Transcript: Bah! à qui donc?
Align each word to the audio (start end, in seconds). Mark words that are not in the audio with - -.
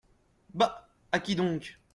Bah! 0.55 0.89
à 1.11 1.19
qui 1.19 1.35
donc? 1.35 1.79